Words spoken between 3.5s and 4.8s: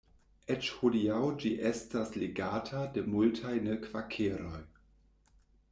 ne-kvakeroj.